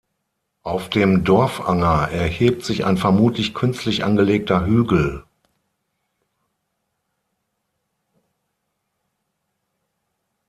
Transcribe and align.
Auf 0.63 0.89
dem 0.89 1.23
Dorfanger 1.23 2.07
erhebt 2.11 2.65
sich 2.65 2.85
ein 2.85 2.97
vermutlich 2.97 3.53
künstlich 3.53 4.03
angelegter 4.03 4.65
Hügel. 4.65 5.25